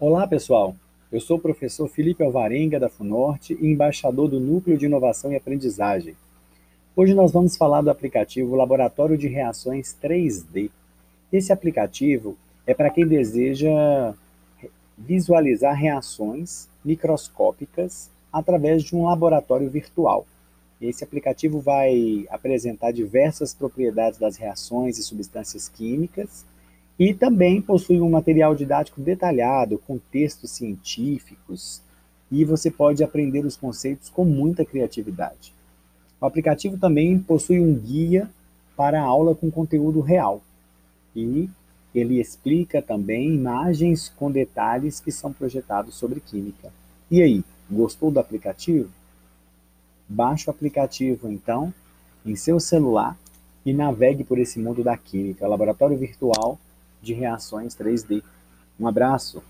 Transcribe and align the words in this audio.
Olá, 0.00 0.26
pessoal. 0.26 0.74
Eu 1.12 1.20
sou 1.20 1.36
o 1.36 1.40
professor 1.40 1.86
Felipe 1.86 2.24
Alvarenga, 2.24 2.80
da 2.80 2.88
FUNORTE, 2.88 3.58
e 3.60 3.66
embaixador 3.66 4.30
do 4.30 4.40
Núcleo 4.40 4.78
de 4.78 4.86
Inovação 4.86 5.30
e 5.30 5.36
Aprendizagem. 5.36 6.16
Hoje 6.96 7.12
nós 7.12 7.32
vamos 7.32 7.54
falar 7.54 7.82
do 7.82 7.90
aplicativo 7.90 8.56
Laboratório 8.56 9.18
de 9.18 9.28
Reações 9.28 9.94
3D. 10.02 10.70
Esse 11.30 11.52
aplicativo 11.52 12.34
é 12.66 12.72
para 12.72 12.88
quem 12.88 13.06
deseja 13.06 14.14
visualizar 14.96 15.74
reações 15.74 16.66
microscópicas 16.82 18.10
através 18.32 18.82
de 18.82 18.96
um 18.96 19.04
laboratório 19.04 19.68
virtual. 19.68 20.26
Esse 20.80 21.04
aplicativo 21.04 21.60
vai 21.60 22.26
apresentar 22.30 22.90
diversas 22.90 23.52
propriedades 23.52 24.18
das 24.18 24.38
reações 24.38 24.96
e 24.96 25.02
substâncias 25.02 25.68
químicas 25.68 26.46
e 27.00 27.14
também 27.14 27.62
possui 27.62 27.98
um 27.98 28.10
material 28.10 28.54
didático 28.54 29.00
detalhado, 29.00 29.78
com 29.86 29.98
textos 30.12 30.50
científicos, 30.50 31.80
e 32.30 32.44
você 32.44 32.70
pode 32.70 33.02
aprender 33.02 33.42
os 33.46 33.56
conceitos 33.56 34.10
com 34.10 34.22
muita 34.22 34.66
criatividade. 34.66 35.54
O 36.20 36.26
aplicativo 36.26 36.76
também 36.76 37.18
possui 37.18 37.58
um 37.58 37.74
guia 37.74 38.28
para 38.76 39.00
a 39.00 39.04
aula 39.04 39.34
com 39.34 39.50
conteúdo 39.50 40.00
real. 40.00 40.42
E 41.16 41.48
ele 41.94 42.20
explica 42.20 42.82
também 42.82 43.34
imagens 43.34 44.10
com 44.10 44.30
detalhes 44.30 45.00
que 45.00 45.10
são 45.10 45.32
projetados 45.32 45.94
sobre 45.94 46.20
química. 46.20 46.70
E 47.10 47.22
aí, 47.22 47.42
gostou 47.70 48.10
do 48.10 48.20
aplicativo? 48.20 48.90
Baixe 50.06 50.48
o 50.48 50.50
aplicativo, 50.50 51.32
então, 51.32 51.72
em 52.26 52.36
seu 52.36 52.60
celular 52.60 53.18
e 53.64 53.72
navegue 53.72 54.22
por 54.22 54.38
esse 54.38 54.58
mundo 54.58 54.84
da 54.84 54.98
química, 54.98 55.48
laboratório 55.48 55.96
virtual 55.96 56.58
de 57.02 57.12
reações 57.14 57.74
3D. 57.74 58.22
Um 58.78 58.86
abraço! 58.86 59.42